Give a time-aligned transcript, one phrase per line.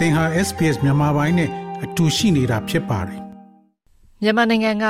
[0.00, 1.50] သင်ဟာ SPS မြန်မာပိုင်းနဲ့
[1.84, 3.20] အတူရှိနေတာဖြစ်ပါတယ်
[4.22, 4.86] မြန်မာနိုင်ငံက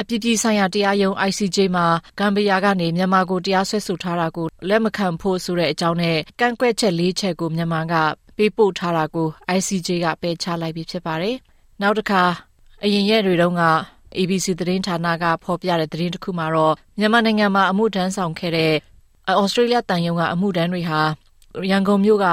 [0.00, 1.86] အပြည်ပြည်ဆိုင်ရာတရားရုံး ICJ မှာ
[2.18, 7.94] ဂမ်ဘီယာကနေမြန်မာကိုတရားစွဲဆိုထားတာကိုလက်မခံဖို့ဆိုတဲ့အကြောင်းနဲ့ကန့်ကွက်ချက်၄ချက်ကိုမြန်မာက
[8.36, 11.36] ပေးပို့ထားတာကို ICJ ကပယ်ချလိုက်ပြီးဖြစ်ပါတယ်။
[11.82, 12.22] နောက်တစ်ခါ
[12.84, 13.64] အရင်ရက်တွေတုန်းက
[14.18, 18.74] ABC သတင်းဌာနကဖော်ပြတဲ့သတင်းတစ်ခုမှာတော့မြန်မာနိုင်ငံမှာအမှုထမ်းဆောင်ခဲ့တဲ့
[19.40, 21.00] ဩစတြေးလျတန်ယုံကအမှုထမ်းတွေဟာ
[21.70, 22.26] ရန်ကုန်မြို့က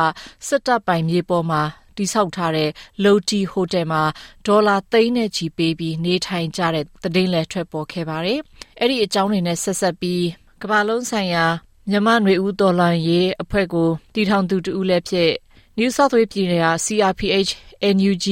[0.47, 1.61] စစ်တပ်ပိုင်မြေပေါ်မှာ
[2.01, 2.69] တိဆောက်ထားတဲ့
[3.03, 4.03] Loti Hotel မှာ
[4.45, 8.39] ဒေါ်လာသိန်းနဲ့ချီပေးပြီး နေထိုင်ကြတဲ့သတင်းလည်း ထွက်ပေါ်ခဲ့ပါတယ်။
[8.79, 10.23] အဲ့ဒီအကြောင်းတွေနဲ့ ဆက်ဆက်ပြီး
[10.61, 11.45] ကမ္ဘာလုံးဆိုင်ရာ
[11.89, 15.31] မြန်မာ့ຫນွေဦးတော်လှန်ရေးအဖွဲ့ကို တည်ထောင်သူတူဦးလည်းဖြစ်
[15.77, 17.51] New South Wales ပြည်နယ်က CRPH
[17.95, 18.25] NUG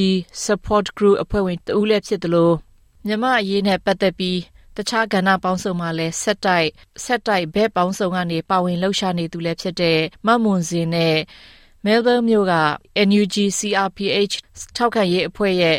[0.44, 2.54] Support Group အဖွဲ့ဝင်တူဦးလည်းဖြစ်တယ်လို့
[3.06, 4.38] မြန်မာအရေးနဲ့ပတ်သက်ပြီး
[4.76, 6.68] တခြားကဏ္ဍပေါင်းစုံမှာလည်းဆက်တိုက်
[7.04, 11.16] ဆက်တိုက် ဘက်ပေါင်းစုံကနေ ပါဝင်လှုပ်ရှားနေသူလည်းဖြစ်တဲ့ မမွန်စင်နဲ့
[11.84, 12.54] မဲလ်ဘန်းမြို့က
[13.08, 14.34] NUG CRPH
[14.76, 15.78] ထောက်ခံရေးအဖွဲ့ရဲ့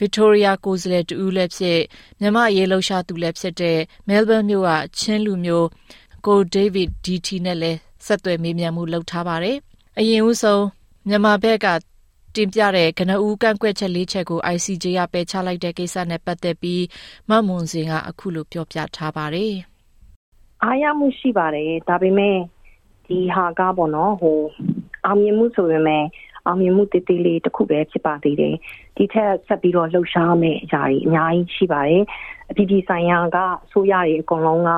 [0.00, 1.80] Victoria ကိုယ်စားလှယ်တူလည်းဖြစ်
[2.20, 5.68] မြမအရေးလှုပ်ရှားသူလည်းဖြစ်တဲ့မဲလ်ဘန်းမြို့ကချင်းလူမျိုး
[6.26, 9.56] ကိုဒေးဗစ်ဒီတီနဲ့လည်းဆက်သွယ်မေးမြန်းမှုလုပ်ထားပါတယ်။
[9.98, 10.64] အရင်ဦးဆုံး
[11.08, 11.66] မြန်မာဘက်က
[12.34, 16.84] တင်ပြတဲ့ကနဦးကန့်ကွက်ချက်၄ချက်ကို ICJ ကပယ်ချလိုက်တဲ့ကိစ္စနဲ့ပတ်သက်ပြီး
[17.28, 19.54] မမွန်စင်ကအခုလိုပြောပြထားပါတယ်။
[20.62, 22.36] အားရမှုရှိပါတယ်ဒါပေမဲ့
[23.06, 24.38] ဒီဟာကပေါ့နော်ဟို
[25.06, 26.04] အောင်မြင်မှုဆိုပေမဲ့
[26.46, 28.54] အောင်မြင်မှုတည်တည်လေးတစ်ခုပဲဖြစ်ပါသေးတယ်
[28.96, 32.02] ဒီထက်ဆက်ပြီးတော့လှုပ်ရှားမယ့်အရာတွေအများကြီးရှိပါတယ်
[32.50, 34.70] အပြည်ပြည်ဆိုင်ရာကအစိုးရတွေအကုန်လုံးက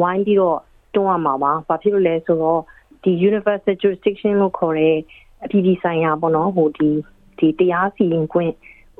[0.00, 0.58] ဝိုင်းပြီးတော့
[0.94, 2.60] တွန်းရမှာပါဘာဖြစ်လို့လဲဆိုတော့
[3.02, 4.96] ဒီ universal jurisdiction လို့ခေါ်တဲ့
[5.44, 6.90] အပြည်ပြည်ဆိုင်ရာပေါ့နော်ဟိုဒီ
[7.38, 8.52] ဒီတရားစီရင်ခွင့်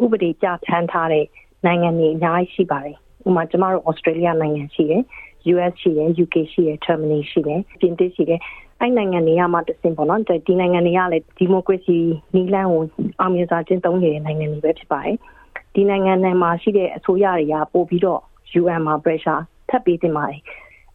[0.02, 1.26] ဥပဒေပြဋ္ဌာန်းထားတဲ့
[1.66, 2.96] နိုင်ငံတွေအများကြီးရှိပါတယ်
[3.26, 5.02] ဥပမာကျမတို့ Australia နိုင်ငံရှိတယ်
[5.52, 8.40] US ရှိတယ် UK ရှိတယ် Germany ရှိတယ်ပြင်သစ်ရှိတယ်
[8.80, 11.96] အဲ့နိုင်ငံတွေကမှတစင်ပေါ့နော်ဒီနိုင်ငံတွေကလည်းဒီမိုကရေစီ
[12.34, 12.82] နီးလန်းကို
[13.20, 15.16] အောင်မြင်စွာကျင့်သုံးနေတဲ့နိုင်ငံတွေပဲဖြစ်ပါတယ်
[15.74, 18.20] ဒီနိုင်ငံတွေမှာရှိတဲ့အစိုးရတွေကပို့ပြီးတော့
[18.60, 20.40] UN မှာ pressure ထပ်ပေးတင်ပါတယ်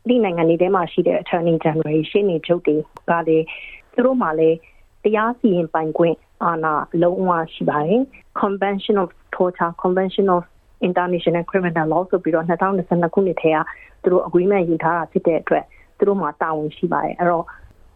[0.07, 2.75] ဒီနိုင်ငံတွေထဲမှာရှိတဲ့ attorney general ရှင်းနေချုပ်တွေ
[3.09, 3.45] ကလည်း
[3.93, 4.57] သူတို့မှလည်း
[5.03, 6.73] တရားစီရင်ပိုင်ခွင့်အာဏာ
[7.03, 8.01] လုံးဝရှိပါတယ်
[8.41, 10.43] Convention of Torture Convention of
[10.87, 13.57] International Criminal Law ဆိုပြီးတော့2022ခုနှစ်ထဲက
[14.03, 15.65] သူတို့ agreement ယူထားတာဖြစ်တဲ့အတွက်
[15.97, 17.45] သူတို့မှာတာဝန်ရှိပါတယ်အဲ့တော့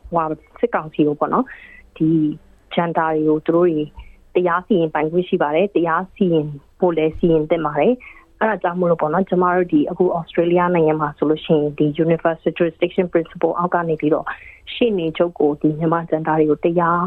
[0.10, 0.26] ဟို
[0.60, 1.46] စစ်ကောင်စီကိုပေါ့နော်
[1.98, 2.10] ဒီ
[2.74, 3.80] ဂျန်တာတွေကိုသူတို့တွေ
[4.36, 6.48] တရားစီရင်ပိုင်ခွင့်ရှိပါတယ်တရားစီရင်
[6.80, 7.94] ဖို့လည်းစီရင်တင်ပါတယ်
[8.40, 14.26] အဲ့ဒါကြောင့်မလို့ပေါ့နော်ကျမတို့ဒီအခု Australia နိုင်ငံမှာဆိုလို့ရှိရင်ဒီ Universal Jurisdiction Principle အောက်ကနေပြီးတော့
[14.74, 17.04] ရှေ့နေချုပ်ကိုဒီမြန်မာဂျန်တာတွေကိုတရား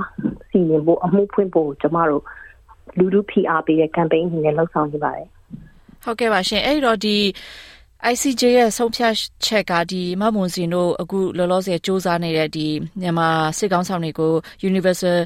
[0.51, 2.23] စီရင်ဖို့အမှုဖွင့်ဖို့ကျမတို့
[2.99, 5.27] လူလူ PR ပေးတဲ့ campaign အနေနဲ့လှုပ်ဆောင်နေပါတယ်
[6.05, 7.17] ဟုတ်ကဲ့ပါရှင်အဲ့တော့ဒီ
[8.14, 9.14] ICJ ရဲ့ဆုံးဖြတ်
[9.46, 12.68] ချက်ကဒီမမွန်စင်တို့အခုလောလောဆယ်စ조사နေတဲ့ဒီ
[13.02, 14.34] မြန်မာစစ်ကောင်းဆောင်တွေကို
[14.70, 15.18] Universal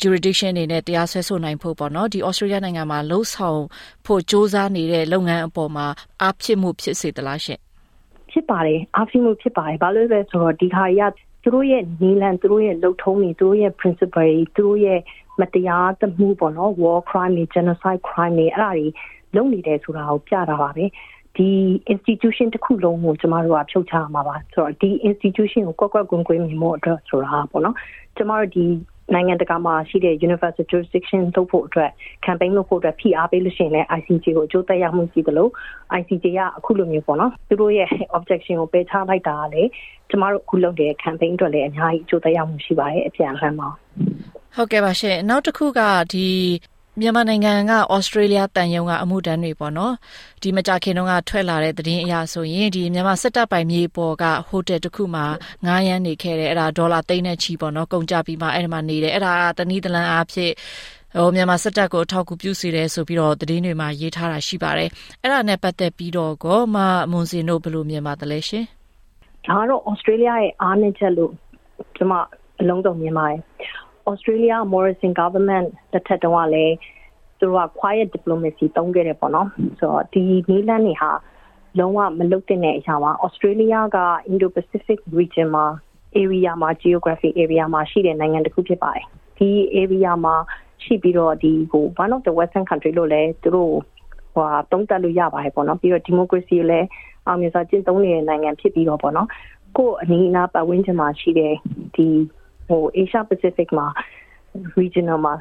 [0.00, 3.60] Jurisdiction နေနဲ့တရားစွဲဆိုနိုင်ဖို့ပေါ့နော်ဒီ Australia နိုင်ငံမှာလှုပ်ဆောင်
[4.06, 5.86] ဖို့စ조사နေတဲ့လုပ်ငန်းအပေါ်မှာ
[6.22, 7.58] အားဖြစ်မှုဖြစ်စေသလားရှင်
[8.30, 11.00] ဖြစ်ပါတယ်အားဖြစ်မှုဖြစ်ပါတယ်ဘာလို့လဲဆိုတော့ဒီခါရ
[11.42, 15.00] သူတို့ရဲ့နီလန်သူတို့ရဲ့လုံထုံးတွေသူတို့ရဲ့ principle တွေသူတို့ရဲ့
[15.40, 18.86] မတရားသမှုပေါ့နော် war crime တွေ genocide crime တွေအဲ့ဒါတွေ
[19.36, 20.84] လုပ်နေတယ်ဆိုတာကိုပြတာပါပဲ
[21.37, 21.49] ဒီ
[21.93, 27.75] institution တစ်ခုလုံးကိုကျမတို့ကဖြုတ်ချမှာပါဆိုတော့ဒီ institution ကိုကွက်ကွက်ကွင်းကွင်းမြင်ဖို့အတွက်ဆိုတာပေါ့နော်
[28.17, 28.65] ကျမတို့ဒီ
[29.13, 31.91] နိုင်ငံတကာမှာရှိတဲ့ universal jurisdiction လုပ်ဖို့အတွက်
[32.25, 35.47] campaign လုပ်ဖို့အတွက်ဖိအားပေးလို့ရှိရင်လည်း ICJ ကိုအကျိုးသက်ရောက်မှုရှိသလို
[35.99, 39.69] ICJ ကအခုလိုမျိုးပေါ့နော်သူတို့ရဲ့ objection ကိုပယ်ချလိုက်တာကလည်း
[40.09, 43.69] ကျမတို့အခုလုပ်တဲ့ campaign အတွက်လည်းအများကြီးအကျိုးသက်ရောက်မှုရှိပါတယ်အပြန်အလှန်ပါ
[44.55, 45.81] ဟုတ်ကဲ့ပါရှင်နောက်တစ်ခုက
[46.13, 46.27] ဒီ
[47.01, 49.93] မြန်မာနိုင်ငံကဩစတြေးလျတန်ယုံကအမှုတန်းတွေပေါ့နော်
[50.41, 55.25] ဒီမကြခင်တုန်းကထွက်လာတဲ့သတင်းအရဆိုရင်ဒီမြန်မာစစ်တပ်ပိုင်မြေပေါ်ကဟိုတယ်တစ်ခုမှာ
[55.65, 60.53] ငားရမ်းနေခဲ့တယ်အဲ့ဒါဒေါ်လာသိန်းနဲ့ချီပေါ့နော်ကုန်ကြပြီးမှအဲ့ဒီမှာနေတယ်အဲ့ဒါတနည်းတလန်းအားဖြင့်
[61.17, 64.89] ဟိုမြန်မာစစ်တပ်ကိုအထောက်အကူပြုစေတယ်ဆိုပြီးတော့သတင်းတွေမှာရေးထားတာရှိပါတယ်
[65.21, 66.77] အဲ့ဒါနဲ့ပတ်သက်ပြီးတော့ကောမ
[67.11, 68.65] မွန်စင်တို့ဘယ်လိုမြင်ပါသလဲရှင်
[69.47, 71.31] ဒါကတော့ဩစတြေးလျရဲ့အားနည်းချက်လို့
[71.95, 72.13] ကျွန်မ
[72.59, 73.41] အလုံးစုံမြင်ပါတယ်
[74.09, 76.75] Australia Morrison government တစ်ထက်တုန်းကလည်း
[77.39, 79.47] သူတို့က quiet diplomacy တုံးခဲ့တယ်ပေါ့နော်
[79.79, 81.11] ဆိုတော့ဒီနီလန်းတွေဟာ
[81.79, 83.99] လုံးဝမလုတ်တဲ့အရာပါ Australia က
[84.31, 85.65] Indo-Pacific region မှာ
[86.21, 89.05] area မှာ geographic area မှာရှိတဲ့နိုင်ငံတစ်ခုဖြစ်ပါတယ်
[89.37, 89.49] ဒီ
[89.81, 90.35] area မှာ
[90.83, 93.73] ရှိပြီးတော့ဒီဟို one of the western country လို့လည်းသူတို့
[94.33, 96.87] ဟိုတုံးတက်လို့ရပါတယ်ပေါ့နော်ပြီးတော့ democracy ကိုလည်း
[97.25, 99.27] အောင်မြင်စွာကျင့်သုံးနေတဲ့နိုင်ငံဖြစ်ပြီးတော့ပေါ့နော်
[99.77, 101.53] ကို့အနီးအနားပတ်ဝန်းကျင်မှာရှိတဲ့
[101.95, 102.07] ဒီ
[102.67, 103.87] ဟို Asia Pacific မှာ
[104.79, 105.33] regional မှာ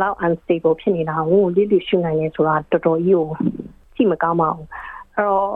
[0.00, 3.26] လောက် unstable ဖြစ်နေတာကိုလိလိရှုနိုင်နေဆိုတာတော်တော်ကြီးကို
[3.94, 4.68] ကြည့်မကောင်းပါဘူး
[5.14, 5.50] အဲ့တော့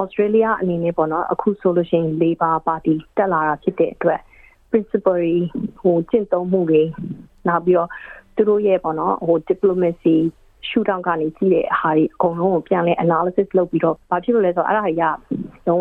[0.00, 4.20] Australia အနေနဲ့ပေါ့နော်အခုဆိုလို့ရှိရင် Labor Party တက်လာတာဖြစ်တဲ့အတွက်
[4.70, 5.26] principle
[5.80, 6.82] ဟိုကျင့်သုံးမှုတွေ
[7.48, 7.88] နောက်ပြီးတော့
[8.36, 10.16] သူတို့ရဲ့ပေါ့နော်ဟို diplomacy
[10.68, 15.04] ရှူတောင်းကနေကြည့်တဲ့ဟာတွေအကုန်လုံးကိုပြန်လဲ analysis လုပ်ပြီးတော့ဘာဖြစ်လို့လဲဆိုတော့အဲ့ဒါကြီးက
[15.66, 15.80] တော့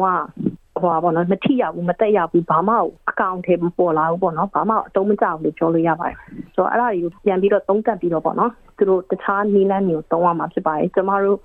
[0.81, 2.75] ဟိုဟာပေါ့နော်မထိရဘူးမတက်ရဘူးဘာမှ
[3.11, 6.15] အကောင့်ထဲမပေါ်လာဘူးပေါ့နော်ဘာမှအတုံးမကြောက်လို့ပြောလို့ရပါတယ်
[6.55, 11.39] ဆိုတော့အဲ့ဒါကြီးကိုပြန်ပြီးတော့သုံးသပ်ပြီးတော့ပေါ့နော်သူတို့တခြားနီးလန်းမျိုးသုံးရမှာဖြစ်ပါတယ်ကျမတို့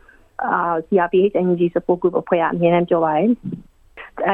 [0.44, 3.28] အာ CRPH Energy Support Group အဖွဲ့ကအမြဲတမ်းပြောပါတယ်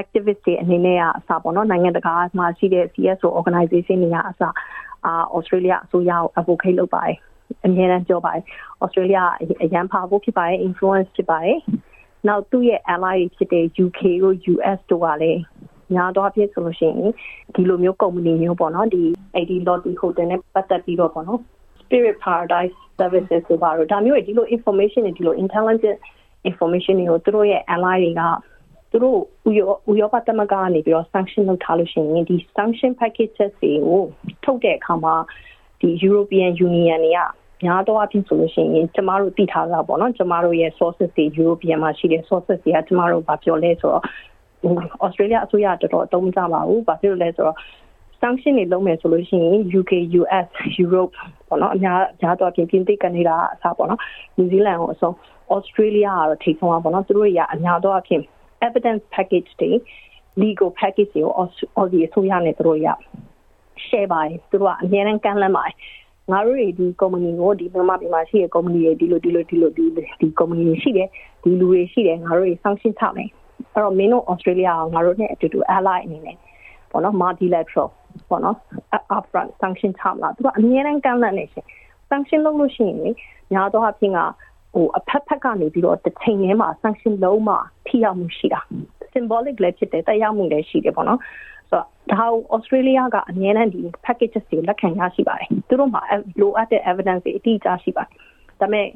[0.00, 4.54] activist တွေအနေနဲ့ကအစားပေါ့နော်နိုင်ငံတကာမှာရှိတဲ့ CSO organization တွေကအစား
[5.06, 7.16] အာ Australia အစိုးရကို advocate လုပ်ပါတယ်
[7.64, 8.44] အမြဲတမ်းပြောပါတယ်
[8.82, 9.22] Australia
[9.62, 11.58] အရန်ဖာဖို့ဖြစ်ပါတယ် influence ဖြစ်ပါတယ်
[12.28, 15.40] နောက်သူ့ရဲ့ ally ဖြစ်တဲ့ UK တို့ US တို့ကလည်း
[15.96, 17.12] ညာတော့ဖြစ်ဆိုလို့ရှိရင်
[17.54, 19.02] ဒီလိုမျိုးကုမ္ပဏီမျိုးပေါ့နော်ဒီ
[19.36, 21.40] AD Lottery Hotel နဲ့ပတ်သက်ပြီးတော့ပေါ့နော်
[21.82, 25.98] Spirit Paradise Services ဆိုပါတော့ဒါမျိုးဒီလို information တွေဒီလို intelligent
[26.50, 28.22] information တွေကိုသူတို့ရဲ့ ally တွေက
[28.90, 29.18] သူတို့
[29.90, 34.02] ဥရောပသမဂ္ဂကနေပြီးတော့ sanction လုပ်ထားလို့ရှိရင်ဒီ sanction packages တွေကို
[34.44, 35.14] ထုတ်တဲ့အခါမှာ
[35.80, 37.20] ဒီ European Union တွေက
[37.64, 44.02] များတော့အဖြစ်ဆိုလို့ရှိရင်ကျမတို့သိထားတာပေါ့နော်ကျမတို့ရဲ့ sources တွေ European မှာရှိတဲ့ sources တွေကကျမတို့ဗာပြောလဲဆိုတော့
[45.04, 47.58] Australia အစိုးရတော်တော်အသုံးမကျပါဘူးဘာဖြစ်လို့လဲဆိုတော့
[48.20, 50.48] sanction တွေလုံးမယ်ဆိုလို့ရှိရင် UK US
[50.82, 51.12] Europe
[51.48, 54.00] ပေါ့နော်အများအများတော့ပြင်ပြင်သိကနေဒါအစားပေါ့နော်
[54.36, 55.14] New Zealand ကိုအဆုံး
[55.56, 58.22] Australia ကတော့ထိဆုံးပါပေါ့နော်သူတို့တွေကအများတော့အဖြစ်
[58.66, 59.70] evidence package တွေ
[60.42, 61.34] legal package တွေကို
[61.78, 62.88] Aussie အစိုးရနဲ့သူတို့ရ
[63.86, 65.74] share ပါတယ်သူတို့ကအများနဲ့ကမ်းလှမ်းပါတယ်
[66.30, 69.84] ငါတို့တွေဒီ company ကိုဒီမြန်မာပြည်မှာရှိတဲ့ company တွေဒီလိုဒီလိုဒီလိုဒီ
[70.20, 71.08] ဒီ company တွေရှိတယ်
[71.42, 73.30] ဒီလူတွေရှိတယ်ငါတို့တွေ sanction ချမယ်
[73.72, 76.36] အဲ့တော့မင်းတို့ Australia ကငါတို့နဲ့အတူတူ ally အနေနဲ့
[76.90, 77.88] ပေါ့နော် multilateral
[78.30, 78.56] ပေါ့နော်
[79.16, 81.66] upfront sanction ချမလားသူကအများနဲ့ကမ်းလှမ်းနေရှင်
[82.10, 83.14] sanction လုပ်လို့ရှိရင်
[83.54, 84.18] ညာတော့အဖြစ်က
[84.74, 87.54] ဟိုအဖက်ဖက်ကနေပြီးတော့တစ်ချိန်ထဲမှာ sanction လုံးမှ
[87.86, 88.60] ထိရောက်မှုရှိတာ
[89.14, 91.20] symbolic လည်းဖြစ်တယ်တရားမှုလည်းရှိတယ်ပေါ့နော်
[91.70, 96.02] ဆိုတော့ဒါကို Australia ကအများနဲ့ဒီ packages တွေလက်ခံရရှိပါတယ်သူတို့မှာ
[96.40, 98.12] လိုအပ်တဲ့ evidence တွေအတိအကျရှိပါတယ်
[98.60, 98.86] ဒါပေမဲ့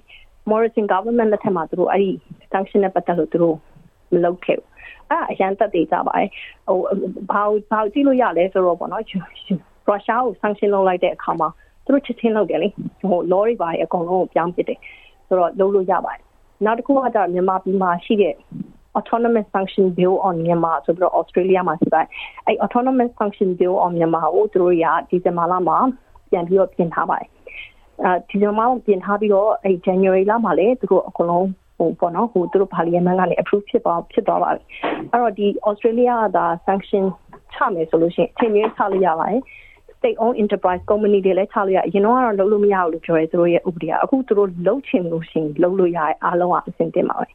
[0.50, 2.10] Morrison government လက်ထက်မှာသူတို့အဲ့ဒီ
[2.52, 3.56] sanction နဲ့ပတ်သက်လို့သူတို့
[4.14, 4.68] မလုပ်ခဲ့ဘူး
[5.10, 6.28] အဲ့အရန်သက်သေးကြပါတယ်
[6.68, 6.78] ဟို
[7.30, 11.48] ဘာဘာကြည့်လို့ရလဲဆိုတော့ပေါ့နော်ရုရှားကို sanction လုပ်လိုက်တဲ့အခါမှာ
[11.84, 12.68] သူတို့ချက်ချင်းလုပ်တယ်လေ
[13.08, 14.78] ဟို law တွေပါအကုန်လုံးကိုပြောင်းပစ်တယ်
[15.26, 16.20] ဆိုတော့လုပ်လို့ရပါတယ်
[16.64, 18.34] နောက်တစ်ခုကကျတော့မြန်မာပြည်မှာရှိတဲ့
[18.98, 22.08] autonomous function bill on Myanmar ဆိုပြီးတော့ Australia မှာရှိပါတယ်
[22.46, 25.76] အဲ autonomous function bill on Myanmar ကိုသူတို့ရဒီဇင်ဘာလမှာ
[26.30, 27.28] ပြန်ပြီးတော့ပြင်ထားပါတယ်
[28.04, 31.46] အဲဒီဇင်ဘာလပြင်ထားပြီးတော့အဲ January လမှာလည်းသူတို့အကုန်လုံး
[31.78, 34.62] ဟိုပေါ့နော်ဟိုသူတို့ parliament ကနေ approve ဖြစ်သွားဖြစ်သွားပါပြီ
[35.12, 37.04] အဲ့တော့ဒီ Australia ကဒါ sanction
[37.54, 39.40] ချမယ်ဆိုလို့ရှိရင်အချိန်ကြီးချလို့ရပါတယ်
[39.98, 47.26] state owned enterprise company တွေလည်းချလို့ရအရင်တော့ကတော့လုပ်လို့မရဘူးလို့ပြောရဲသူတို့ရဲ့ဥပဒေကအခုသူတို့လုပ်ချင်လို့ရှိရင်လုပ်လို့ရအားလုံးကအဆင်တင်ပါပဲ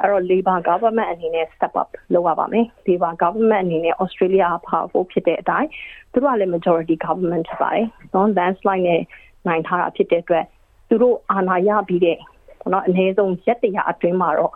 [0.00, 5.68] အဲ့တော့ labor government အနေနဲ့ step up လုပ်ရပါမယ် labor government အနေနဲ့ Australia powerful ဖြစ်တဲ့အတိုင်း
[6.12, 9.00] သူတို့ကလည်း majority government ဖြစ်ပါတယ်နော် landslide နဲ့
[9.46, 10.44] နိုင်ထားတာဖြစ်တဲ့အတွက်
[10.88, 12.18] သူတို့အာဏာရပြီးတဲ့
[12.62, 14.52] ပေါ့နော်အနည်းဆုံးရက်တရာအတွင်းမှာတော့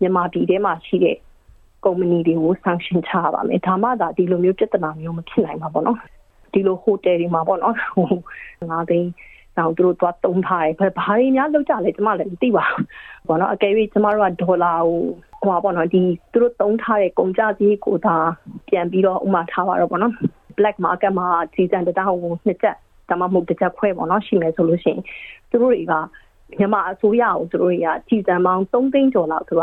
[0.00, 1.16] မြန်မာပြည်ထဲမှာရှိတဲ့
[1.84, 5.98] ကုမ္ပဏီတွေကို sanction ချရပါမယ်ဒါမှသာဒီလိုမျိုးပြဿနာမျိုးမဖြစ်နိုင်ပါဘောနော်
[6.52, 8.08] ဒီလိုဟိုတယ်တွေမှာပေါ့နော်ဟို
[8.70, 9.10] ငါးသိန်း
[9.58, 14.98] တော့သူတို့သွားတုံးထားတယ်ဘာဘာတွေများလောက်ကြလဲကျမလည်းမသိပါဘူးပေါ့နော်အကယ်၍ကျမတို့ကဒေါ်လာကို
[15.40, 16.02] ဟိုပါပေါ့နော်ဒီ
[16.32, 18.16] သူတို့တုံးထားတဲ့ကုန်ကြစည်ကိုသာ
[18.68, 20.14] ပြန်ပြီးတော့ဥမာထားပါတော့ပေါ့နော်
[20.58, 22.76] black market မှာစီဇန်တတောင်းကိုနှစ်ချက်
[23.08, 25.00] ဒါမှမဟုတ်တစ်ချက်ခွဲပေါ့နော်ရှိမယ်ဆိုလို့ရှိရင်
[25.50, 25.94] သူတို့တွေက
[26.58, 29.62] မြန်မာအစိုးရကိုသူတို့တွေကကြည်စံပေါင်း3သိန်းကျော်လောက်သူက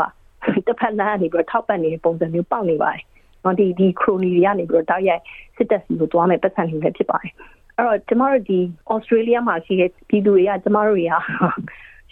[0.66, 3.02] တစ်ဖက်လမ်းကနေပြီးတော့ထောက်ပံ့နေတဲ့ပုံစံမျိုးပေါက်နေပါတယ်။
[3.44, 5.22] နော်ဒီဒီခရိုနီတွေကနေပြီးတော့တောက်ရိုက်
[5.56, 7.32] စစ်တပ်စီကိုတွားမဲ့ပတ်စံတွေလည်းဖြစ်ပါတယ်။
[7.76, 8.58] အဲ့တော့ကျမတို့ဒီ
[8.90, 11.14] ဩစတြေးလျမှာရှိတဲ့ပြည်သူတွေကကျမတို့တွေက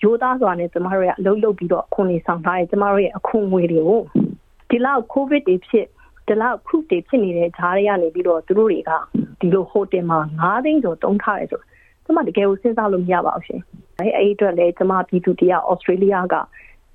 [0.02, 4.02] ရိုးသားစွာနဲ့ကျမတို့ကအလုပ်လုပ်ပြီးတော့အခွန်တွေဆောင်ထားတယ်ကျမတို့ရဲ့အခွန်ငွေတွေကို
[4.70, 5.86] ဒီလောက်ကိုဗစ်တွေဖြစ်
[6.28, 8.90] ဒီလောက်ခုတွေဖြစ်နေတဲ့ဂျားတွေကနေပြီးတော့သူတို့တွေက
[9.40, 11.64] ဒီလိုဟိုတယ်မှာ9သိန်းကျော်တုံးထားတယ်ဆိုတော့
[12.04, 13.62] ကျမတကယ်ကိုစဉ်းစားလို့မရပါဘူးရှင်။
[13.98, 16.36] အဲအဲ့အတွက်လည်းကျမပြည်သူတရားဩစတြေးလျက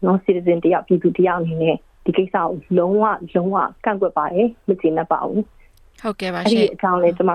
[0.05, 3.03] non citizen တရားပြည်သူတရားအနေနဲ့ဒီကိစ္စကိုလုံးဝ
[3.35, 3.55] လုံးဝ
[3.85, 5.41] ကန့်ကွက်ပါတယ်မကျေနပ်ပါဘူး။
[6.01, 7.31] ဟုတ်ကဲ့ပါရှင်။အဲ့ဒီအကြောင်းလေးကျမ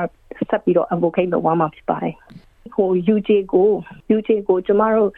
[0.51, 2.15] ဆက်ပြီးတော့ advocate လုပ်သွားမှာဖြစ်ပါတယ်။
[2.75, 3.69] ဟို UJ ကို
[4.17, 5.11] UJ ကိုကျမတို့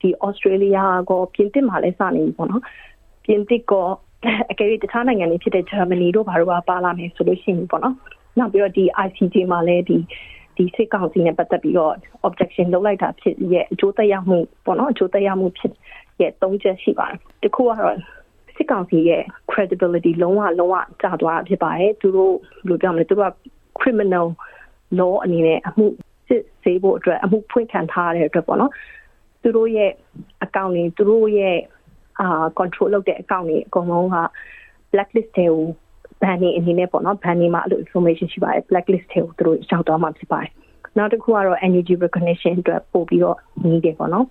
[0.00, 2.62] ဒီ Australia ကိုပြင်သစ်မှာလည်းစနေပြီပေါ့နော်။
[3.24, 3.72] ပြင်သစ်က
[4.50, 7.96] အကယ်၍တခြားနိုင်ငံတွေဖြစ်တဲ့ Germany တို့ဘာလို့ပါလာမယ်ဆိုလို့ရှိရင်ပေါ့နော်။
[8.38, 9.98] နောက်ပြီးတော့ဒီ ICJ မှာလည်းဒီ
[10.56, 11.94] ဒီစစ်ကောင်စီနဲ့ပတ်သက်ပြီးတော့
[12.28, 15.72] objection လုပ်လိုက်တာဖြစ်ရဲ့အကျိုးသက်ရောက်မှုပေါ့နော်အကျိုးသက်ရောက်မှုဖြစ်
[16.20, 17.96] ရဲ့သုံးချက်ရှိပါတယ်တခုကတော့
[18.56, 23.32] စစ်ကောင်စီရဲ့ credibility လုံးဝလုံးဝကျသွားတာဖြစ်ပါတယ်သူတို့ဘယ်လိုပြောမလဲသူတို့က
[23.80, 24.26] criminal
[24.98, 25.86] law အနေနဲ့အမှု
[26.28, 28.72] စစ်ဆေးဖို့အတွက်အမှုဖွင့်ခံထားရတဲ့အတွက်ပေါ့နော်
[29.42, 29.90] သူတို့ရဲ့
[30.44, 31.58] အကောင့်တွေသူတို့ရဲ့
[32.20, 34.16] အာ control လုပ်တဲ့အကောင့်တွေအကုန်လုံးက
[34.92, 35.60] blacklist တွေကို
[36.22, 40.50] ban နေအနေနဲ့ပေါ့နော် ban နေမှာအဲ့လို information ရှိပါတယ် blacklist တွေကိုသူတို့ရှောက်သွားမှာဖြစ်ပါတယ်
[40.98, 43.36] နောက်တစ်ခုကတော့ energy recognition အတွက်ပို့ပြီးတော့
[43.68, 44.26] နေတယ်ပေါ့နော်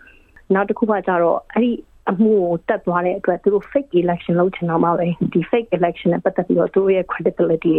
[0.53, 1.71] နောက်တစ်ခုကကြတော့အဲ့ဒီ
[2.09, 7.75] အမှုကိုတက်သွားတဲ့အတွက်သူတို့ fake election လုပ်ချင်တော့မှပဲဒီ fake election နဲ့ပတ်သက်ပြီးတော့သူတို့ရဲ့ credibility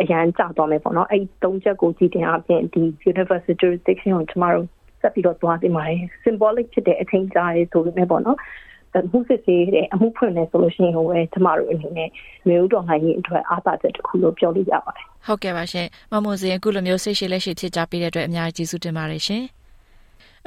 [0.00, 4.66] အရန်ကျသွားမယ်ပေါ့နော်အဲ့သုံးချက်ကိုကြည့်တင်အပြင်ဒီ universal jurisdiction ကိုကျမတို့
[5.00, 8.38] ဆက်ပြီးတော့သွားသိပါတယ် symbolic ဖြစ်တဲ့အထင်ကြားရေးဆိုပေမဲ့ပေါ့နော်
[9.10, 12.08] မှုစစ်ဆေးတဲ့အမှုဖွင့်နေဆိုလို့ရှိရင်ဟိုပဲကျမတို့အနေနဲ့
[12.48, 19.44] မျိုးတော်နိုင်ရင်အတွက်အားသာချက်တစ်ခုလို့ပြောလို့ရပါတယ်ဟုတ်ကဲ့ပါရှင်မမွန်စင်အခုလိုမျိုးစိတ်ရှိလက်ရှိဖြစ်ကြပေးတဲ့အတွက်အများကြီးကျေးဇူးတင်ပါတယ်ရှင်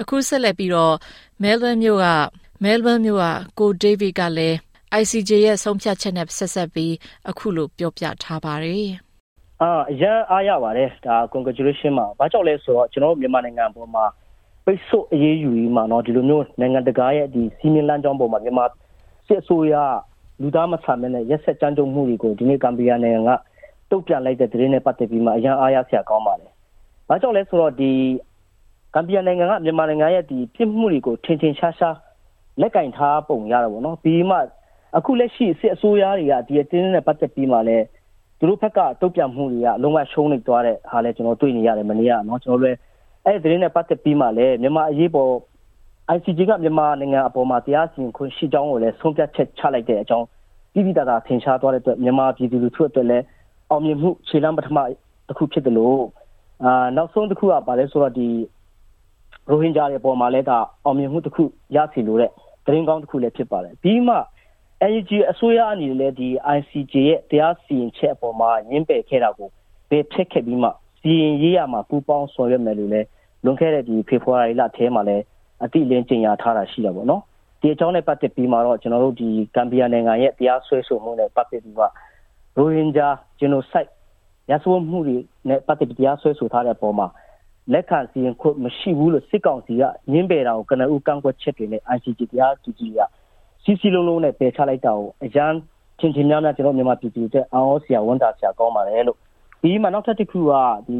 [0.02, 0.96] အခုဆက်လက်ပြီးတော့
[1.44, 2.08] Melbourne မြို့က
[2.64, 3.26] Melbourne မြို့က
[3.60, 4.58] ကို David ကလည်း
[5.02, 6.94] ICJ ရဲ့ဆုံးဖြတ်ချက်နဲ့ဆက်ဆက်ပြီး
[7.30, 8.92] အခုလိုပြောပြထားပါတယ်
[9.62, 14.06] အာအရန်အားရပါတယ်ဒါ congratulation မှာဘာကြောင့်လဲဆိုတော့ကျွန်တော်တို့မြန်မာနိုင်ငံပေါ်မှာ
[14.66, 18.66] ပိတ်ဆို့အရေးယူပြီးမှနော်ဒီလိုမျိုးနိုင်ငံတကာရဲ့ဒီစီမင်းလမ်းကြောင်းပေါ်မှာမြန်မာ
[19.28, 19.76] စစ်အစိုးရ
[20.42, 23.32] လူသားမဆန်တဲ့ရက်ဆက်ကြမ်းကြုတ်မှုတွေကိုဒီနေ့ကမ်ဘီယာနိုင်ငံက
[23.92, 26.52] တုတ်ပြန်လိုက်တဲ့သတင်းနဲ့ပတ်သက်ပြီးမှအရန်အားရစရာကောင်းပါတယ်။
[27.10, 27.92] ဘာကြောင့်လဲဆိုတော့ဒီ
[28.94, 31.98] ကမ်ဘီယာနိုင်ငံကမြန်မာနိုင်ငံရဲ့ဒီပြစ်မှုတွေကိုထင်ထင်ရှားရှား
[32.62, 34.38] လက်ကင်ထားပုံရတာပေါ့နော်။ပြီးမှ
[34.98, 37.86] အခုလက်ရှိစစ်အစိုးရတွေကဒီအတင်းနဲ့ပတ်သက်ပြီးမှလည်း
[38.40, 42.78] သူတို့ဘက်ကတုတ်ပြန်မှုတွေကလုံးဝရှုံးနေသွားတဲ့ဟာလဲကျွန်တော်တွေ့နေရတယ်မနေ့ကနော်ကျွန်တော်လည်း
[43.26, 45.32] အဲ့ဒီသတင်းနဲ့ပတ်သက်ပြီးမှလည်းမြန်မာအရေးပေါ်
[46.16, 50.26] ICJ ကမြန်မာနိုင်ငံအပေါ်မှာတရားစီရင်ခွင့်ရှိကြောင်းကိုလည်းဆုံးဖြတ်ချက်ချလိုက်တဲ့အကြောင်း
[50.74, 53.26] ပြည်ပြည်သားသားထင်ရှားသွားတဲ့အတွက်မြန်မာပြည်သူလူထုအတွက်လည်း
[53.70, 54.78] အောင်မြင်မှုခြေလှမ်းပထမ
[55.28, 56.02] တစ်ခုဖြစ်တယ်လို့
[56.64, 58.28] အာနောက်ဆုံးတစ်ခုကပါလဲဆိုတော့ဒီ
[59.50, 61.44] ရိုဟင်ဂျာတွေအပေါ်မှာလည်းဒါအောင်မြင်မှုတစ်ခု
[61.76, 62.32] ရစီလို့တဲ့
[62.66, 64.16] သတင်းကောင်းတစ်ခုလည်းဖြစ်ပါတယ်ပြီးမှ
[64.92, 69.50] NUG အစိုးရအနေနဲ့လည်းဒီ ICJ ရဲ့တရားစီရင်ချက်အပေါ်မှာညှင်းပယ်ခဲ့တာကို
[69.90, 70.70] ဘယ်ဖြစ်ခဲ့ပြီးမှ
[71.02, 73.08] စီရင်ရေးရမှာပူပေါင်းဆောင်ရွက်မယ်လို့လည်း
[73.44, 75.24] လွန်ခဲ့တဲ့ဒီဖေဖော်ဝါရီလထဲမှာလည်း
[75.64, 77.22] အတိလင်းကျင်ညာထားတာရှိတာပေါ့နော်
[77.62, 81.86] ဒီအကြောင်းနဲ့ပတ်သက်ပြီးမှတော့ကျွန်တော်တို့ဒီကမ်ဘီယာနိုင်ငံရဲ့တရားစွဲဆိုမှုနဲ့ပတ်သက်ပြီးမှ
[82.58, 83.08] ရိုဟင်ဂျာ
[83.40, 83.90] ဂျီနိုဆိုက်
[84.52, 85.18] ရစဝမှုတွေ
[85.50, 87.08] နဲ့ပတ်သက်ပြီးတရားစွဲဆိုထားတဲ့ပုံမှာ
[87.74, 93.00] လက်ခံစီရင်ခွင့်မရှိဘူးလို့စစ်ကောင်စီကညှင်းပယ်တာကိုကနဦးကန့်ကွက်ချက်တွေနဲ့ ICJ တရားသူကြီးက
[93.64, 95.54] စီစီလုံးလုံးနဲ့ပယ်ချလိုက်တာကိုအရန်
[96.00, 99.18] ချင်းချင်းများများကျွန်တော်မြန်မာပြည်သူတွေအော်စရာဝန်တာစရာကောင်းပါတယ်လို့
[99.62, 100.52] ဒီမှာနောက်ထပ်တစ်ခုက
[100.88, 100.98] ဒီ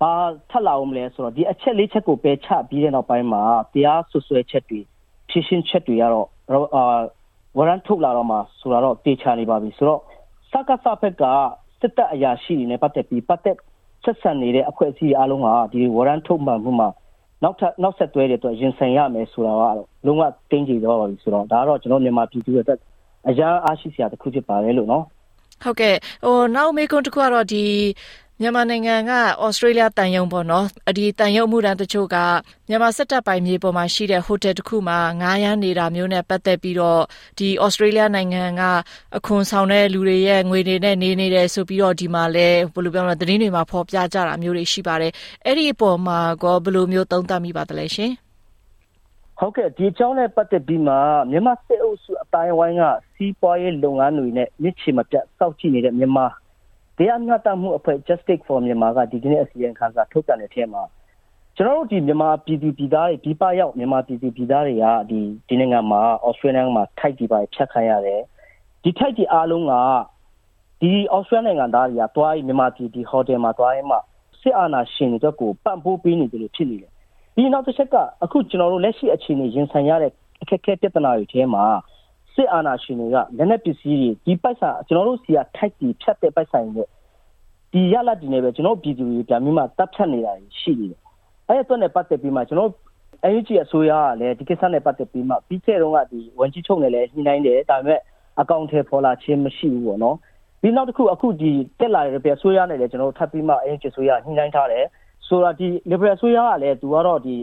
[0.00, 0.12] ဘာ
[0.50, 4.80] ထပ်လာအောင်မလဲဆိုတော့ဒီအချက်လေးချက်ကိုပယ်ချပြီးတဲ့နောက်ပိုင်းမှာတရားဆွဆွဲချက်တွေ
[5.28, 6.28] ဖြည့်ရှင်းချက်တွေကတော့
[6.74, 6.98] အာ
[7.58, 10.00] ဝရန်ထုတ်လာတော့မှဆိုတော့တေချာနေပါပြီဆိုတော့
[10.50, 11.24] စကစဖက်က
[11.80, 13.56] စစ်တပ်အရာရှိတွေနဲ့ပတ်သက်ပြီးပတ်သက်
[14.04, 16.88] ဆက်ဆံနေတဲ့အဖွဲ့အစည်းအားလုံးကဒီဝရန်ထုတ်မှမှုမှာ
[17.42, 22.80] နောက်ထပ်နောက်ဆက်တွဲတဲ့အတွက်ရင်ဆိုင်ရမယ်ဆိုတာကတော့လုံးဝတင်းကြပ်တော့ပါပြီဆိုတော့ဒါကတော့ကျွန်တော်မြန်မာပြည်သူတွေအတွက်
[23.28, 25.04] အရာအားရှိစရာတစ်ခုဖြစ်ပါတယ်လို့နော်
[25.64, 27.64] ဟုတ်ကဲ့ဟိုနောက်မေကွန်တခုကတော့ဒီ
[28.40, 29.12] မြန်မာနိုင်ငံက
[29.44, 32.16] ဩစတြေးလျတန်ယုံပေါ့နော်အဒီတန်ယုံမှုတန်းတချို့က
[32.68, 37.02] မြန်မာစစ်တပ်ပိုင်မြေပေါ်မှာရှိတဲ့ဟိုတယ်တစ်ခုမှာငားရမ်းနေတာမျိုးနဲ့ပတ်သက်ပြီးတော့
[37.38, 38.62] ဒီဩစတြေးလျနိုင်ငံက
[39.16, 45.12] အခွန်ဆောင်တဲ့လူတွေရဲ့ငွေတွေနဲ့နေနေတယ်ဆိုပြီးတော့ဒီမှာလဲဘယ်လိုပြောမလဲသတင်းတွေမှာဖော်ပြကြတာမျိုးတွေရှိပါတယ်
[45.44, 48.12] အဲ့ဒီအပေါ်မှာကောဘယ်လိုမျိုးသုံးသပ်မိပါသလဲရှင်
[49.38, 50.94] ဟုတ်ကဲ့ဒီအကြောင်းနဲ့ပတ်သက်ပြီးမှ
[51.30, 52.82] မြန်မာစစ်အုပ်စုအတိုင်းဝိုင်းက
[53.14, 56.26] စီးပွားရေးလုပ်ငန်းတွေနဲ့မြစ်ချေမပြတ်စောက်ကြည့်နေတဲ့မြန်မာ
[56.96, 60.82] တရားမျှတမှုအဖွဲ့ Justice for Myanmar ကဒီကနေ့အစီရင်ခံစာထုတ်ပြန်တဲ့အထက်မှာ
[61.56, 68.20] ကျွန်တော်တို့ဒီမြန်မာပြည်သူပြည်သားတွေဒီပရောက်မြန်မာပြည်သူပြည်သားတွေကဒီဒီနိုင်ငံမှာ Australia မှာထိုက်ဒီပါဖြတ်ခံရတယ်
[68.82, 69.74] ဒီထိုက်ဒီအားလုံးက
[70.80, 73.96] ဒီ Australia နိုင်ငံသားတွေကတွားပြီးမြန်မာပြည်ဒီဟိုတယ်မှာတွားရင်မှ
[74.40, 76.92] စစ်အာဏာရှင်တွေအတွက်ကိုပံ့ပိုးပေးနေတယ်လို့ဖြစ်နေတယ်
[77.36, 80.12] ဒီနောက်တစ်ချက်ကအခုကျွန်တော်တို့လက်ရှိအခြေအနေရင်ဆိုင်ရတဲ့
[80.42, 81.64] အခက်အခဲပြဿနာတွေထဲမှာ
[82.34, 86.84] စစ်အာဏာရှင်တွေကလက်နက်ပစ္စည်းတွေဒီပိုက်ဆံကျွန်တော်တို့စီကထိုက်တီဖြတ်တဲ့ပိုက်ဆံတွေ
[87.72, 91.00] ဒီရလာဒီနေပဲကျွန်တော်ပြည်သူတွေပြန်ပြီးမှတပ်ဖြတ်နေတာရှိနေတယ်
[91.48, 92.70] အဲ့ဒါနဲ့ပတ်သက်ပြီးမှကျွန်တော်
[93.32, 98.00] NUG အစိုးရကလည်းဒီကိစ္စနဲ့ပတ်သက်ပြီးမှပြီးခဲ့တော့ကဒီဝန်ကြီးချုပ်နဲ့လည်းညှိနှိုင်းတယ်ဒါပေမဲ့
[98.40, 100.16] အကောင့်ထဲပေါ်လာခြင်းမရှိဘူးပေါ့နော်
[100.62, 101.50] ဒီနောက်တစ်ခုအခုဒီ
[101.80, 104.84] တက်လာတဲ့ပြအစိုးရနဲ့လည်းကျွန်တော်ထပ်ပြီးမှ NUG အစိုးရညှိနှိုင်းထားတယ်
[105.28, 107.36] ဆိုတာဒီ liberal အစိုးရကလည်းသူကတော့ဒီ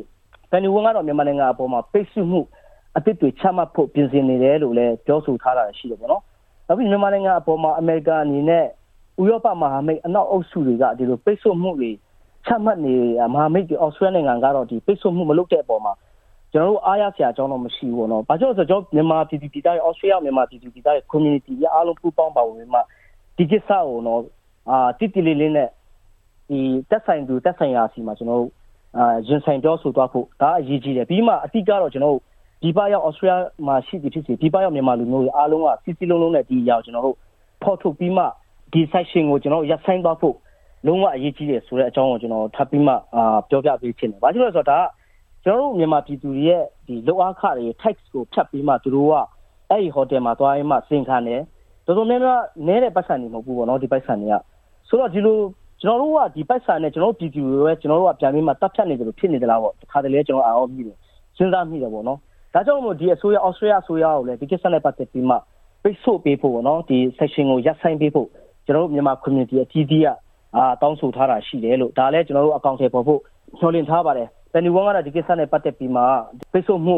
[0.51, 2.41] ဘယ်နေဝန်ကတော့မြန်မာနိုင်ငံအပေါ်မှာပိတ်ဆို့မှု
[2.97, 6.21] အသစ်တွေချမှတ်ဖို့ပြင်ဆင်နေတယ်လို့လည်းပြောဆိုထားတာရှိတယ်ပေါ့နော်။
[6.67, 8.65] နောက်ပြီးမြန်မာနိုင်ငံအပေါ်မှာအမေရိကန်အနေနဲ့
[9.21, 11.91] ဥရောပမဟာမိတ်အနောက်အုပ်စုတွေကဒီလိုပိတ်ဆို့မှုတွေ
[12.45, 12.95] ချမှတ်နေ
[13.33, 15.93] မဟာမိတ်တွေအော်စတြေးလျနိုင်ငံကတော့ဒီပိတ်ဆို့မှုမလုပ်တဲ့အပေါ်မှာ
[16.51, 22.79] ကျွန်တော်တို့အားရစရာအကြောင်းတော့မရှိဘူးပေါ့နော်။ဘာကြောင့်လဲဆိုတော့မြန်မာပြည်သူပြည်သားတွေအော်စတြေးလျမြန်မာပြည်သူပြည်သားတွေ community ရအားလုံးပူးပေါင်းပါဝင်မှ
[23.37, 24.21] ဒီကိစ္စကိုတော့
[24.69, 25.69] အာတိတိလေးလေးနဲ့
[26.53, 28.51] ဒီတက်ဆိုင်သူတက်ဆိုင်ရာစီမှာကျွန်တော်တို့
[28.97, 32.21] အာရင်ဆိုင်ပြောဆိုသွားဖို့ဒါအရေးကြီးတယ်ပြီးမှအတိအကျတော့ကျွန်တော်တို့
[32.63, 33.35] ဒီပရောက်ဩစတြေးလျ
[33.67, 37.17] မှာရှိသည်ဖြစ်စေဒီပရောက်မြန်မာလူမျိုးတွေအားလုံးကစီစီလုံးလုံးနဲ့ဒီအရာကိုကျွန်တော်တို့
[37.63, 38.23] ဖော်ထုတ်ပြီးမှ
[38.73, 40.35] ဒီ section ကိုကျွန်တော်ရပ်ဆိုင်းသွားဖို့
[40.85, 44.83] လုံးဝအရေးကြီးတယ်ဆိုတဲ့အကြောင်းကိုကျွန်တော်ထပ်ပြီးမှအာပြောပြပေးချင်တယ်။ဘာလို့လဲဆိုတော့ဒါက
[45.43, 49.13] ကျွန်တော်တို့မြန်မာပြည်သူတွေရဲ့ဒီလောက်အားခတွေ tax ကိုဖြတ်ပြီးမှသူတို့က
[49.69, 51.41] အဲ့ဒီ hotel မှာသွားရင်မှစင်ခံတယ်။
[51.85, 54.35] တော်တော်များများနဲတဲ့ပတ်စံနေမဟုတ်ဘူးပေါ့နော်ဒီပတ်စံတွေက
[54.87, 55.37] ဆိုတော့ဒီလို
[55.83, 60.97] ကျွန်တော်တို့ကဒီပိုက်ဆံနဲ့ကျွန်တော်တို့ပြည်သူတွေပဲကျွန်တော်တို့ကပြန်ပြီးမှတပ်ဖြတ်နေတယ်လို့ဖြစ်နေသလားပေါ့တခါတလေကျွန်တော်အော်မိတယ်
[61.37, 62.19] စဉ်းစားမိတယ်ပေါ့နော်
[62.53, 65.35] ဒါကြောင့်မို့ဒီအစိုးရဩစတြေးလျအစိုးရကိုလည်းဒီကိစ္စနဲ့ပတ်သက်ပြီးမှ
[65.83, 68.27] ပိတ်ဆို့ပေးဖို့ပေါ့နော်ဒီ section ကိုရပ်ဆိုင်ပေးဖို့
[68.65, 70.07] ကျွန်တော်တို့မြန်မာ community အကြီးကြီးက
[70.55, 73.19] အာတောင်းဆိုထားတာရှိတယ်လို့ဒါလည်းကျွန်တော်တို့အကောင့်ထဲပေါ်ဖို့
[73.59, 76.01] ညှော်လင့်ထားပါတယ်ပန်နီဝန်ကတော့ဒီကိစ္စနဲ့ပတ်သက်ပြီးမှ
[76.51, 76.97] ပိတ်ဆို့မှု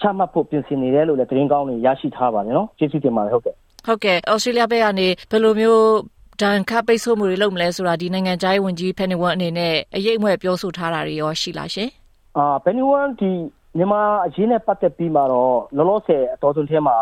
[0.00, 3.54] ချမှတ်ဖို့ပြင်ဆင်နေတယ်လို့လည်းသတင်းကောင်းတွေရရှိထားပါတယ်နော်ကျေးဇူးတင်ပါတယ်ဟုတ်ကဲ့
[3.86, 5.84] ဟုတ်ကဲ့ဩစတြေးလျဘက်ကနေဘယ်လိုမျိုး
[6.42, 11.88] ဒဏ်ခတ်ပိတ်ဆို့မှုတွေလုပ်မလဲဆိုတာဒီနိုင်ငံခြားရေးဝန်ကြီးဖက်နီဝန်အနေနဲ့အရေးအမွဲပြောဆိုထားတာတွေရောရှိလားရှင်။
[12.38, 13.30] အာဖက်နီဝန်ဒီ
[13.76, 16.96] မြန်မာအရေးနဲ့ပတ်သက်ပြီးမှတော့လောလောဆယ်အတော်ဆုံးထဲမှာ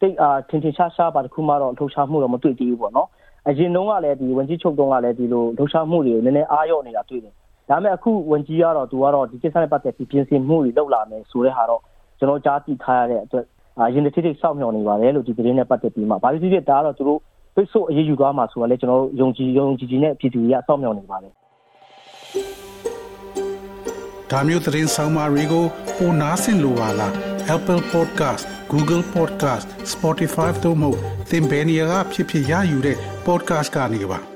[0.00, 3.08] တိတ်အာထင်ထင်ရှားရှားပါတခုမှတော့လှုပ်ရှားမှုတော့မတွေ့သေးဘူးပေါ့နော်။
[3.48, 7.34] အရင်တုန်းကလည်းဒီဝန်ကြီးချုပ်တုန်းကလည်းဒီလိုလှုပ်ရှားမှုတွေကိုနည်းနည်းအားရော့နေတာတွေ့တယ်။
[7.68, 11.82] ဒါပေမဲ့အခုဝန်ကြီးကတော့သူကတော့ဒီကိစ္စနဲ့ပတ်သက်ပြီးပြင်ဆင်မှုတွေလုပ်လာမယ်ဆိုတဲ့ဟာတော့
[12.18, 13.44] ကျွန်တော်ကြားသိထားရတဲ့အတွက်
[13.78, 17.20] အာရင်တစ်ထိထိစောင့်မျှော်နေပါတယ်လို့ဒီသတင်းနဲ့ပတ်သက်ပြီးမှဘာလို့ဖြစ်ဖြစ်ဒါကတော့သူတို့
[17.60, 21.32] ပိတ်ဆို့အရေးယူသွားမှာဆိုတာလည်းကျွန်တော်တို့ယုံကြည်ယုံကြည်ကြည်နဲ့ပြည်သူတွေကစောင့်မျှော်နေပါတယ်
[24.30, 25.64] ဒါမျိုးသတင်းဆောင်မာရီကို
[25.96, 27.12] ပိုနားဆင်လိုပါလား
[27.54, 30.90] Apple Podcast Google Podcast Spotify တို့မှာ
[31.30, 34.29] သင်ပင်ရာဖြစ်ဖြစ်ရယူတဲ့ podcast ကနေပါ